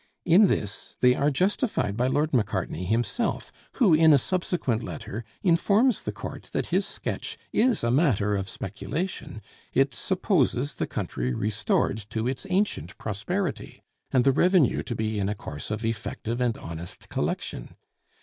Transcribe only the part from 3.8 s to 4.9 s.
in a subsequent